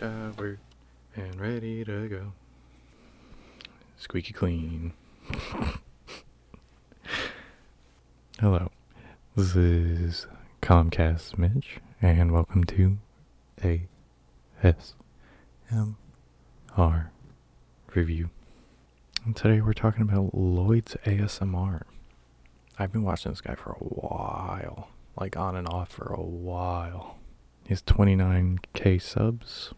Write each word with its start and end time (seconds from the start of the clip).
shower 0.00 0.58
and 1.14 1.38
ready 1.38 1.84
to 1.84 2.08
go. 2.08 2.32
Squeaky 3.98 4.32
clean. 4.32 4.94
Hello, 8.40 8.70
this 9.36 9.54
is 9.54 10.26
Comcast 10.62 11.36
Mitch, 11.36 11.80
and 12.00 12.32
welcome 12.32 12.64
to 12.64 12.96
ASMR 14.62 14.94
Review. 17.94 18.30
And 19.26 19.36
today 19.36 19.60
we're 19.60 19.74
talking 19.74 20.00
about 20.00 20.34
Lloyd's 20.34 20.96
ASMR. 21.04 21.82
I've 22.78 22.90
been 22.92 23.02
watching 23.02 23.32
this 23.32 23.42
guy 23.42 23.54
for 23.54 23.72
a 23.72 23.84
while, 23.84 24.88
like 25.18 25.36
on 25.36 25.56
and 25.56 25.68
off 25.68 25.90
for 25.90 26.10
a 26.10 26.22
while. 26.22 27.18
He 27.64 27.68
has 27.68 27.82
29k 27.82 29.02
subs 29.02 29.74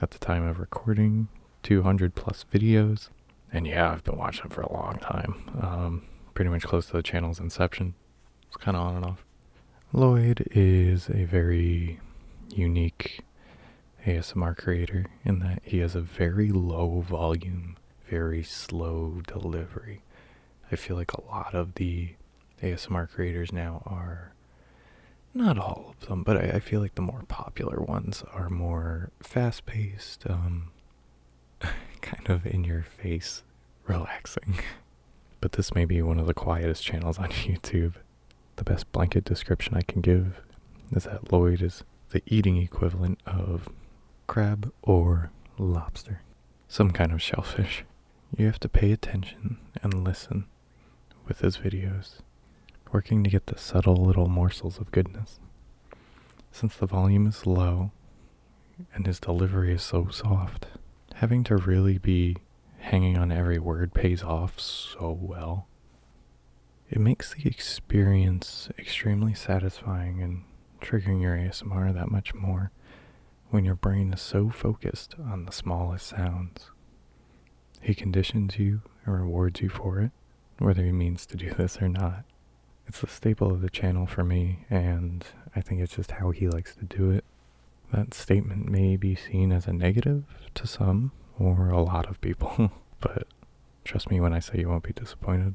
at 0.00 0.10
the 0.10 0.18
time 0.18 0.46
of 0.46 0.58
recording, 0.58 1.28
200 1.62 2.14
plus 2.14 2.44
videos, 2.52 3.08
and 3.52 3.66
yeah, 3.66 3.90
I've 3.92 4.04
been 4.04 4.18
watching 4.18 4.50
for 4.50 4.60
a 4.60 4.72
long 4.72 4.98
time. 4.98 5.50
Um, 5.60 6.02
pretty 6.34 6.50
much 6.50 6.64
close 6.64 6.86
to 6.86 6.92
the 6.92 7.02
channel's 7.02 7.40
inception. 7.40 7.94
It's 8.48 8.56
kind 8.56 8.76
of 8.76 8.86
on 8.86 8.96
and 8.96 9.04
off. 9.04 9.24
Lloyd 9.92 10.46
is 10.50 11.08
a 11.08 11.24
very 11.24 12.00
unique 12.50 13.20
ASMR 14.06 14.56
creator 14.56 15.06
in 15.24 15.38
that 15.40 15.62
he 15.64 15.78
has 15.78 15.94
a 15.94 16.00
very 16.00 16.50
low 16.50 17.00
volume, 17.00 17.76
very 18.08 18.42
slow 18.42 19.22
delivery. 19.26 20.02
I 20.70 20.76
feel 20.76 20.96
like 20.96 21.12
a 21.12 21.24
lot 21.24 21.54
of 21.54 21.74
the 21.74 22.14
ASMR 22.62 23.08
creators 23.08 23.52
now 23.52 23.82
are 23.86 24.32
not 25.36 25.58
all 25.58 25.94
of 26.00 26.08
them, 26.08 26.22
but 26.22 26.36
I, 26.36 26.56
I 26.56 26.60
feel 26.60 26.80
like 26.80 26.94
the 26.94 27.02
more 27.02 27.24
popular 27.28 27.80
ones 27.80 28.24
are 28.32 28.48
more 28.48 29.10
fast 29.22 29.66
paced, 29.66 30.28
um, 30.28 30.70
kind 32.00 32.28
of 32.28 32.46
in 32.46 32.64
your 32.64 32.82
face, 32.82 33.42
relaxing. 33.86 34.58
but 35.40 35.52
this 35.52 35.74
may 35.74 35.84
be 35.84 36.02
one 36.02 36.18
of 36.18 36.26
the 36.26 36.34
quietest 36.34 36.82
channels 36.82 37.18
on 37.18 37.28
YouTube. 37.30 37.94
The 38.56 38.64
best 38.64 38.90
blanket 38.92 39.24
description 39.24 39.74
I 39.76 39.82
can 39.82 40.00
give 40.00 40.40
is 40.92 41.04
that 41.04 41.32
Lloyd 41.32 41.62
is 41.62 41.84
the 42.10 42.22
eating 42.26 42.56
equivalent 42.56 43.20
of 43.26 43.68
crab 44.26 44.72
or 44.82 45.30
lobster, 45.58 46.22
some 46.68 46.90
kind 46.90 47.12
of 47.12 47.20
shellfish. 47.20 47.84
You 48.36 48.46
have 48.46 48.60
to 48.60 48.68
pay 48.68 48.92
attention 48.92 49.58
and 49.82 50.04
listen 50.04 50.46
with 51.26 51.40
his 51.40 51.58
videos 51.58 52.20
working 52.92 53.24
to 53.24 53.30
get 53.30 53.46
the 53.46 53.58
subtle 53.58 53.96
little 53.96 54.28
morsels 54.28 54.78
of 54.78 54.92
goodness. 54.92 55.38
Since 56.50 56.76
the 56.76 56.86
volume 56.86 57.26
is 57.26 57.46
low 57.46 57.90
and 58.94 59.06
his 59.06 59.20
delivery 59.20 59.74
is 59.74 59.82
so 59.82 60.08
soft, 60.08 60.66
having 61.14 61.44
to 61.44 61.56
really 61.56 61.98
be 61.98 62.36
hanging 62.78 63.18
on 63.18 63.32
every 63.32 63.58
word 63.58 63.92
pays 63.94 64.22
off 64.22 64.60
so 64.60 65.18
well. 65.20 65.66
It 66.88 67.00
makes 67.00 67.34
the 67.34 67.48
experience 67.48 68.68
extremely 68.78 69.34
satisfying 69.34 70.22
and 70.22 70.44
triggering 70.80 71.20
your 71.20 71.36
ASMR 71.36 71.92
that 71.94 72.10
much 72.10 72.32
more 72.32 72.70
when 73.50 73.64
your 73.64 73.74
brain 73.74 74.12
is 74.12 74.20
so 74.20 74.50
focused 74.50 75.14
on 75.18 75.44
the 75.44 75.52
smallest 75.52 76.06
sounds. 76.06 76.70
He 77.80 77.94
conditions 77.94 78.58
you 78.58 78.82
and 79.04 79.14
rewards 79.14 79.60
you 79.60 79.68
for 79.68 80.00
it, 80.00 80.10
whether 80.58 80.84
he 80.84 80.92
means 80.92 81.26
to 81.26 81.36
do 81.36 81.50
this 81.50 81.80
or 81.80 81.88
not. 81.88 82.24
It's 82.88 83.00
the 83.00 83.08
staple 83.08 83.50
of 83.50 83.62
the 83.62 83.70
channel 83.70 84.06
for 84.06 84.22
me, 84.22 84.60
and 84.70 85.24
I 85.54 85.60
think 85.60 85.80
it's 85.80 85.96
just 85.96 86.12
how 86.12 86.30
he 86.30 86.48
likes 86.48 86.76
to 86.76 86.84
do 86.84 87.10
it. 87.10 87.24
That 87.92 88.14
statement 88.14 88.68
may 88.68 88.96
be 88.96 89.14
seen 89.14 89.52
as 89.52 89.66
a 89.66 89.72
negative 89.72 90.24
to 90.54 90.66
some, 90.66 91.12
or 91.38 91.68
a 91.68 91.82
lot 91.82 92.08
of 92.08 92.20
people, 92.20 92.70
but 93.00 93.26
trust 93.84 94.10
me 94.10 94.20
when 94.20 94.32
I 94.32 94.38
say 94.38 94.58
you 94.58 94.68
won't 94.68 94.84
be 94.84 94.92
disappointed. 94.92 95.54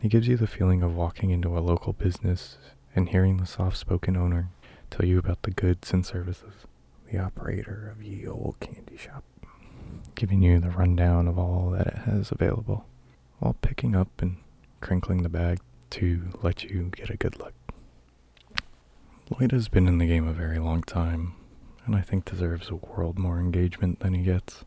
He 0.00 0.08
gives 0.08 0.28
you 0.28 0.36
the 0.36 0.46
feeling 0.46 0.82
of 0.82 0.94
walking 0.94 1.30
into 1.30 1.56
a 1.56 1.60
local 1.60 1.92
business 1.92 2.58
and 2.94 3.08
hearing 3.08 3.38
the 3.38 3.46
soft 3.46 3.76
spoken 3.76 4.16
owner 4.16 4.50
tell 4.90 5.06
you 5.06 5.18
about 5.18 5.42
the 5.42 5.50
goods 5.50 5.92
and 5.92 6.06
services, 6.06 6.52
the 7.10 7.18
operator 7.18 7.90
of 7.90 8.02
ye 8.02 8.26
old 8.26 8.56
candy 8.60 8.96
shop, 8.96 9.24
giving 10.14 10.42
you 10.42 10.60
the 10.60 10.70
rundown 10.70 11.26
of 11.26 11.38
all 11.38 11.70
that 11.70 11.86
it 11.86 11.98
has 12.04 12.30
available, 12.30 12.84
while 13.40 13.56
picking 13.60 13.96
up 13.96 14.08
and 14.20 14.36
crinkling 14.80 15.22
the 15.22 15.28
bag 15.28 15.58
to 15.90 16.38
let 16.42 16.64
you 16.64 16.90
get 16.94 17.10
a 17.10 17.16
good 17.16 17.38
look. 17.38 17.52
Lloyd 19.30 19.52
has 19.52 19.68
been 19.68 19.88
in 19.88 19.98
the 19.98 20.06
game 20.06 20.28
a 20.28 20.32
very 20.32 20.58
long 20.58 20.82
time, 20.82 21.34
and 21.86 21.96
I 21.96 22.02
think 22.02 22.24
deserves 22.24 22.68
a 22.68 22.76
world 22.76 23.18
more 23.18 23.38
engagement 23.38 24.00
than 24.00 24.14
he 24.14 24.22
gets. 24.22 24.64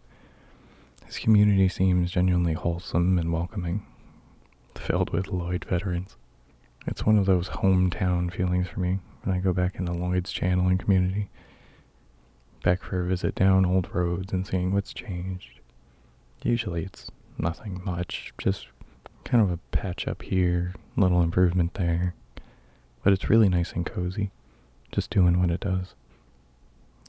His 1.06 1.20
community 1.20 1.70
seems 1.70 2.12
genuinely 2.12 2.54
wholesome 2.54 3.18
and 3.18 3.32
welcoming, 3.32 3.86
filled 4.76 5.12
with 5.12 5.28
Lloyd 5.28 5.66
veterans. 5.66 6.16
It's 6.86 7.06
one 7.06 7.18
of 7.18 7.26
those 7.26 7.50
hometown 7.50 8.34
feelings 8.34 8.68
for 8.68 8.80
me 8.80 9.00
when 9.24 9.36
I 9.36 9.40
go 9.40 9.54
back 9.54 9.76
into 9.76 9.92
Lloyd's 9.92 10.32
channel 10.32 10.68
and 10.68 10.80
community. 10.80 11.30
Back 12.64 12.82
for 12.82 13.02
a 13.02 13.08
visit 13.08 13.36
down 13.36 13.66
old 13.66 13.94
roads 13.94 14.34
and 14.34 14.46
seeing 14.48 14.74
what's 14.74 14.94
changed. 14.94 15.60
Usually 16.44 16.84
it's 16.84 17.12
nothing 17.38 17.82
much, 17.84 18.34
just 18.38 18.68
kind 19.28 19.44
of 19.44 19.52
a 19.52 19.60
patch 19.76 20.08
up 20.08 20.22
here, 20.22 20.74
little 20.96 21.22
improvement 21.22 21.74
there. 21.74 22.16
But 23.04 23.12
it's 23.12 23.30
really 23.30 23.50
nice 23.50 23.74
and 23.74 23.86
cozy, 23.86 24.32
just 24.92 25.10
doing 25.10 25.40
what 25.40 25.52
it 25.52 25.60
does. 25.60 25.96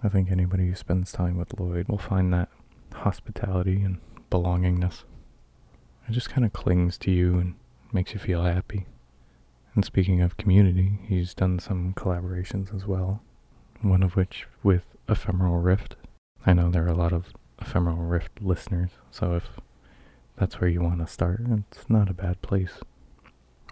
I 0.02 0.08
think 0.08 0.30
anybody 0.30 0.66
who 0.66 0.74
spends 0.74 1.12
time 1.12 1.38
with 1.38 1.58
Lloyd 1.58 1.88
will 1.88 1.98
find 1.98 2.32
that 2.32 2.48
hospitality 2.92 3.82
and 3.82 3.98
belongingness. 4.30 5.04
It 6.08 6.12
just 6.12 6.28
kind 6.28 6.44
of 6.44 6.52
clings 6.52 6.98
to 6.98 7.10
you 7.10 7.38
and 7.38 7.54
makes 7.92 8.14
you 8.14 8.18
feel 8.18 8.42
happy. 8.42 8.86
And 9.74 9.84
speaking 9.84 10.20
of 10.20 10.36
community, 10.36 10.98
he's 11.06 11.34
done 11.34 11.60
some 11.60 11.94
collaborations 11.94 12.74
as 12.74 12.84
well, 12.84 13.22
one 13.80 14.02
of 14.02 14.16
which 14.16 14.46
with 14.64 14.82
Ephemeral 15.08 15.58
Rift. 15.58 15.94
I 16.44 16.52
know 16.52 16.68
there 16.70 16.84
are 16.84 16.88
a 16.88 16.94
lot 16.94 17.12
of 17.12 17.26
Ephemeral 17.60 17.98
Rift 17.98 18.40
listeners, 18.40 18.90
so 19.10 19.34
if 19.36 19.44
that's 20.38 20.60
where 20.60 20.71
you 20.71 20.81
want 20.81 21.00
to 21.00 21.06
start. 21.06 21.41
It's 21.71 21.88
not 21.88 22.09
a 22.09 22.15
bad 22.15 22.41
place. 22.43 22.75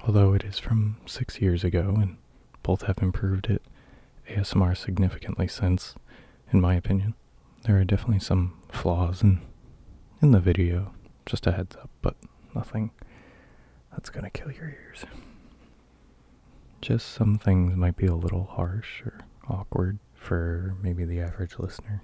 Although 0.06 0.34
it 0.34 0.44
is 0.44 0.58
from 0.58 0.96
six 1.06 1.40
years 1.40 1.64
ago, 1.64 1.96
and 2.00 2.16
both 2.62 2.82
have 2.82 2.98
improved 2.98 3.46
it 3.46 3.62
ASMR 4.28 4.76
significantly 4.76 5.46
since, 5.48 5.94
in 6.52 6.60
my 6.60 6.74
opinion. 6.74 7.14
There 7.62 7.78
are 7.78 7.84
definitely 7.84 8.20
some 8.20 8.60
flaws 8.70 9.22
in, 9.22 9.40
in 10.20 10.32
the 10.32 10.40
video, 10.40 10.92
just 11.24 11.46
a 11.46 11.52
heads 11.52 11.76
up, 11.76 11.90
but 12.02 12.16
nothing 12.54 12.90
that's 13.90 14.10
gonna 14.10 14.30
kill 14.30 14.50
your 14.50 14.68
ears. 14.68 15.04
Just 16.80 17.08
some 17.08 17.38
things 17.38 17.76
might 17.76 17.96
be 17.96 18.06
a 18.06 18.14
little 18.14 18.44
harsh 18.44 19.02
or 19.02 19.20
awkward 19.48 19.98
for 20.14 20.74
maybe 20.82 21.04
the 21.04 21.20
average 21.20 21.58
listener. 21.58 22.02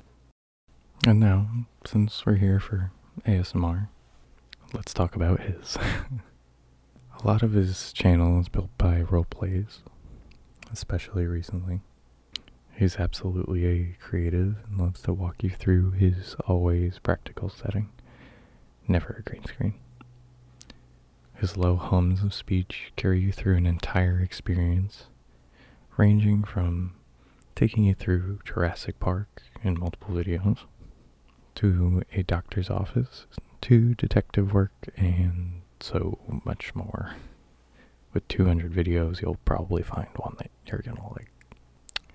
And 1.07 1.19
now, 1.19 1.49
since 1.85 2.25
we're 2.25 2.37
here 2.37 2.61
for 2.61 2.93
ASMR, 3.27 3.89
let's 4.73 4.95
talk 4.95 5.15
about 5.15 5.41
his. 5.41 5.77
a 7.23 7.27
lot 7.27 7.43
of 7.43 7.53
his 7.53 7.93
channel 7.93 8.41
is 8.41 8.49
built 8.49 8.71
by 8.79 9.03
roleplays, 9.03 9.79
especially 10.73 11.27
recently. 11.27 11.81
He's 12.75 12.97
absolutely 12.97 13.67
a 13.67 13.97
creative 14.01 14.57
and 14.67 14.79
loves 14.79 15.03
to 15.03 15.13
walk 15.13 15.43
you 15.43 15.51
through 15.51 15.93
his 15.93 16.35
always 16.47 16.99
practical 16.99 17.51
setting, 17.51 17.91
never 18.89 19.17
a 19.19 19.23
green 19.23 19.45
screen. 19.45 19.75
His 21.35 21.57
low 21.57 21.77
hums 21.77 22.23
of 22.23 22.33
speech 22.33 22.93
carry 22.97 23.21
you 23.21 23.33
through 23.33 23.57
an 23.57 23.67
entire 23.67 24.21
experience, 24.21 25.05
ranging 25.97 26.45
from 26.45 26.95
taking 27.55 27.85
you 27.85 27.95
through 27.95 28.39
Jurassic 28.45 28.99
Park 29.01 29.43
in 29.63 29.79
multiple 29.79 30.15
videos, 30.15 30.61
to 31.57 32.03
a 32.15 32.23
doctor's 32.23 32.71
office 32.71 33.27
to 33.63 33.95
detective 33.95 34.53
work 34.53 34.73
and 34.97 35.63
so 35.81 36.19
much 36.45 36.75
more. 36.75 37.17
With 38.13 38.29
200 38.29 38.73
videos, 38.73 39.23
you'll 39.23 39.39
probably 39.45 39.83
find 39.83 40.09
one 40.17 40.35
that 40.39 40.51
you're 40.67 40.83
gonna 40.83 41.13
like. 41.13 41.31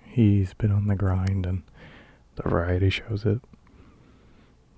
He's 0.04 0.54
been 0.54 0.70
on 0.70 0.86
the 0.86 0.94
grind 0.94 1.44
and 1.44 1.62
the 2.36 2.48
variety 2.48 2.90
shows 2.90 3.24
it. 3.24 3.40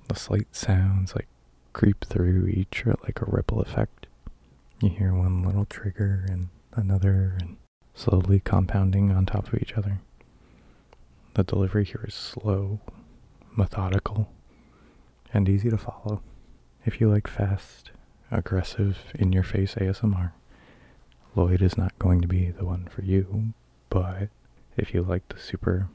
The 0.08 0.14
slight 0.14 0.54
sounds 0.56 1.14
like 1.14 1.28
creep 1.72 2.04
through 2.04 2.46
each 2.46 2.84
like 2.86 3.20
a 3.20 3.26
ripple 3.26 3.60
effect. 3.60 4.06
You 4.80 4.88
hear 4.88 5.14
one 5.14 5.42
little 5.42 5.66
trigger 5.66 6.24
and 6.28 6.48
another 6.72 7.36
and 7.40 7.58
slowly 7.94 8.40
compounding 8.40 9.10
on 9.12 9.26
top 9.26 9.48
of 9.48 9.60
each 9.60 9.74
other. 9.74 10.00
The 11.34 11.44
delivery 11.44 11.84
here 11.84 12.04
is 12.08 12.14
slow, 12.14 12.80
methodical, 13.56 14.32
and 15.32 15.48
easy 15.48 15.70
to 15.70 15.78
follow. 15.78 16.22
If 16.92 17.00
you 17.00 17.08
like 17.08 17.28
fast, 17.28 17.92
aggressive, 18.32 18.98
in 19.14 19.32
your 19.32 19.44
face 19.44 19.76
ASMR, 19.76 20.32
Lloyd 21.36 21.62
is 21.62 21.78
not 21.78 21.96
going 22.00 22.20
to 22.20 22.26
be 22.26 22.50
the 22.50 22.64
one 22.64 22.88
for 22.90 23.02
you, 23.02 23.54
but 23.90 24.28
if 24.76 24.92
you 24.92 25.02
like 25.02 25.28
the 25.28 25.38
super 25.38 25.86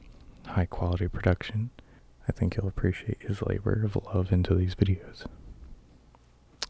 high 0.46 0.64
quality 0.64 1.06
production, 1.06 1.68
I 2.26 2.32
think 2.32 2.56
you'll 2.56 2.66
appreciate 2.66 3.18
his 3.20 3.42
labor 3.42 3.84
of 3.84 3.98
love 4.06 4.32
into 4.32 4.54
these 4.54 4.74
videos. 4.74 5.26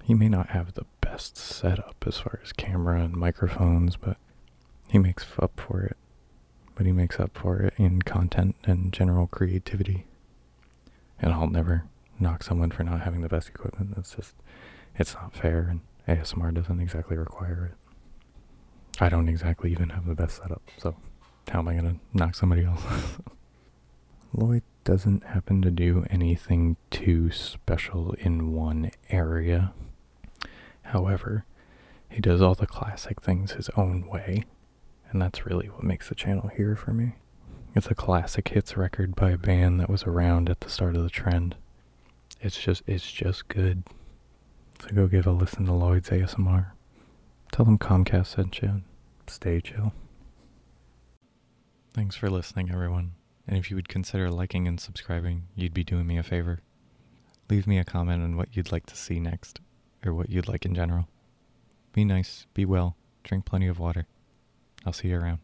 He 0.03 0.13
may 0.13 0.29
not 0.29 0.49
have 0.49 0.75
the 0.75 0.87
best 1.01 1.37
setup 1.37 2.03
as 2.05 2.19
far 2.19 2.41
as 2.43 2.53
camera 2.53 3.01
and 3.03 3.15
microphones, 3.15 3.95
but 3.95 4.17
he 4.89 4.99
makes 4.99 5.25
up 5.39 5.53
for 5.61 5.85
it. 5.85 5.97
But 6.75 6.85
he 6.85 6.91
makes 6.91 7.21
up 7.21 7.39
for 7.39 7.61
it 7.61 7.75
in 7.77 8.03
content 8.03 8.57
and 8.65 8.93
general 8.93 9.29
creativity. 9.29 10.05
And 11.21 11.33
I'll 11.33 11.47
never 11.49 11.85
knock 12.19 12.43
someone 12.43 12.71
for 12.71 12.85
not 12.85 13.03
having 13.03 13.21
the 13.21 13.29
best 13.29 13.49
equipment. 13.49 13.95
It's 13.97 14.15
just, 14.15 14.35
it's 14.97 15.15
not 15.15 15.35
fair, 15.35 15.69
and 15.69 15.81
ASMR 16.09 16.55
doesn't 16.55 16.81
exactly 16.81 17.17
require 17.17 17.73
it. 17.73 19.01
I 19.01 19.09
don't 19.09 19.29
exactly 19.29 19.71
even 19.73 19.91
have 19.91 20.07
the 20.07 20.15
best 20.15 20.39
setup, 20.39 20.63
so 20.79 20.97
how 21.49 21.59
am 21.59 21.69
I 21.69 21.77
to 21.77 21.97
knock 22.15 22.35
somebody 22.35 22.65
else? 22.65 22.83
Lloyd 24.33 24.63
doesn't 24.85 25.25
happen 25.25 25.63
to 25.63 25.71
do 25.71 26.07
anything 26.11 26.77
too 26.91 27.31
special 27.31 28.15
in 28.19 28.53
one 28.53 28.91
area. 29.11 29.73
However, 30.83 31.45
he 32.09 32.21
does 32.21 32.41
all 32.41 32.55
the 32.55 32.67
classic 32.67 33.21
things 33.21 33.53
his 33.53 33.69
own 33.77 34.07
way, 34.09 34.45
and 35.11 35.21
that's 35.21 35.45
really 35.45 35.69
what 35.69 35.83
makes 35.85 36.09
the 36.09 36.15
channel 36.15 36.49
here 36.49 36.77
for 36.77 36.93
me. 36.93 37.17
It's 37.75 37.89
a 37.89 37.95
classic 37.95 38.49
hits 38.49 38.77
record 38.77 39.15
by 39.15 39.33
a 39.33 39.39
band 39.39 39.81
that 39.81 39.91
was 39.91 40.05
around 40.05 40.49
at 40.49 40.61
the 40.61 40.71
start 40.71 40.97
of 40.97 41.03
the 41.03 41.11
trend. 41.11 41.57
It's 42.41 42.59
just 42.61 42.83
it's 42.87 43.11
just 43.11 43.49
good. 43.49 43.83
So 44.81 44.89
go 44.95 45.07
give 45.07 45.27
a 45.27 45.33
listen 45.33 45.67
to 45.67 45.73
Lloyd's 45.73 46.11
ASMR. 46.11 46.67
Tell 47.53 47.65
them 47.65 47.79
Comcast 47.79 48.27
sent 48.27 48.61
you. 48.61 48.83
Stay 49.27 49.61
chill. 49.61 49.93
Thanks 51.95 52.17
for 52.17 52.29
listening, 52.29 52.71
everyone. 52.71 53.13
And 53.49 53.57
if 53.57 53.71
you 53.71 53.77
would 53.77 53.89
consider 53.89 54.31
liking 54.31 54.69
and 54.69 54.79
subscribing, 54.79 55.45
you'd 55.55 55.73
be 55.73 55.85
doing 55.85 56.07
me 56.07 56.19
a 56.19 56.23
favor. 56.23 56.61
Leave 57.49 57.67
me 57.67 57.79
a 57.79 57.85
comment 57.85 58.23
on 58.23 58.37
what 58.37 58.57
you'd 58.57 58.73
like 58.73 58.87
to 58.87 58.97
see 58.97 59.21
next, 59.21 59.61
or 60.05 60.13
what 60.13 60.29
you'd 60.29 60.49
like 60.49 60.67
in 60.67 60.75
general. 60.75 61.09
Be 61.93 62.05
nice, 62.05 62.47
be 62.53 62.65
well, 62.65 62.97
drink 63.23 63.45
plenty 63.45 63.69
of 63.69 63.79
water. 63.79 64.07
I'll 64.85 64.93
see 64.93 65.09
you 65.09 65.19
around. 65.19 65.39